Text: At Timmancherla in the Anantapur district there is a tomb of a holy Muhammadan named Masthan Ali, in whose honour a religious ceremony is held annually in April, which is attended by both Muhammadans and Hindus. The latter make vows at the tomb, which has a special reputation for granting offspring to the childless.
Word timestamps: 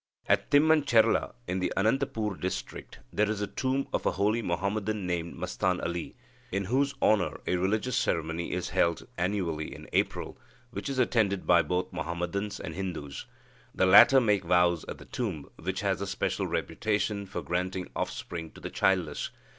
At 0.27 0.49
Timmancherla 0.49 1.35
in 1.45 1.59
the 1.59 1.71
Anantapur 1.77 2.35
district 2.41 3.01
there 3.13 3.29
is 3.29 3.39
a 3.39 3.45
tomb 3.45 3.87
of 3.93 4.03
a 4.03 4.13
holy 4.13 4.41
Muhammadan 4.41 5.05
named 5.05 5.35
Masthan 5.35 5.79
Ali, 5.79 6.15
in 6.51 6.65
whose 6.65 6.95
honour 7.03 7.39
a 7.45 7.55
religious 7.57 7.97
ceremony 7.97 8.51
is 8.51 8.69
held 8.69 9.07
annually 9.15 9.75
in 9.75 9.87
April, 9.93 10.39
which 10.71 10.89
is 10.89 10.97
attended 10.97 11.45
by 11.45 11.61
both 11.61 11.93
Muhammadans 11.93 12.59
and 12.59 12.73
Hindus. 12.73 13.27
The 13.75 13.85
latter 13.85 14.19
make 14.19 14.43
vows 14.43 14.83
at 14.85 14.97
the 14.97 15.05
tomb, 15.05 15.51
which 15.61 15.81
has 15.81 16.01
a 16.01 16.07
special 16.07 16.47
reputation 16.47 17.27
for 17.27 17.43
granting 17.43 17.87
offspring 17.95 18.49
to 18.53 18.59
the 18.59 18.71
childless. 18.71 19.29